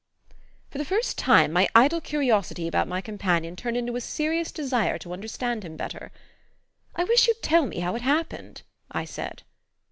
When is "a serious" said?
3.95-4.51